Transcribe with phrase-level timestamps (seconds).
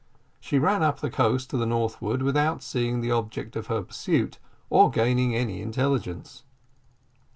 [0.39, 4.39] She ran up the coast to the northward without seeing the object of her pursuit,
[4.71, 6.41] or obtaining any intelligence.